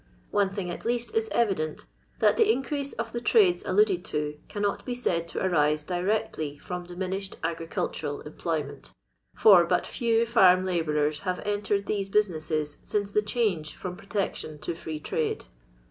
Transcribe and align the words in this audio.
One 0.31 0.49
thing 0.49 0.71
at 0.71 0.83
least 0.83 1.13
is 1.13 1.29
evident, 1.31 1.85
that 2.17 2.35
the 2.35 2.51
increase 2.51 2.93
of 2.93 3.11
the 3.13 3.21
trades 3.21 3.63
alluded 3.63 4.03
to 4.05 4.39
cannot 4.49 4.83
be 4.83 4.95
said 4.95 5.27
to 5.27 5.45
arise 5.45 5.83
directly 5.83 6.57
from 6.57 6.85
diminished 6.85 7.37
agricultural 7.43 8.21
employment, 8.21 8.93
for 9.35 9.63
but 9.67 9.85
few 9.85 10.25
farm 10.25 10.65
labourers 10.65 11.19
have 11.19 11.37
entered 11.45 11.85
these 11.85 12.09
businesses 12.09 12.77
since 12.83 13.11
the 13.11 13.21
change 13.21 13.75
from 13.75 13.95
Protection 13.95 14.57
to 14.61 14.73
Free 14.73 14.99
Trade. 14.99 15.45